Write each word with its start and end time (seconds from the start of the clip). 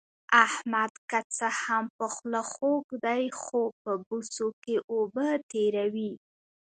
احمد 0.45 0.93
که 1.09 1.19
څه 1.37 1.47
هم 1.63 1.85
په 1.97 2.05
خوله 2.15 2.41
خوږ 2.51 2.85
دی، 3.05 3.23
خو 3.41 3.61
په 3.81 3.91
بوسو 4.05 4.47
کې 4.63 4.75
اوبه 4.93 5.27
تېروي. 5.51 6.11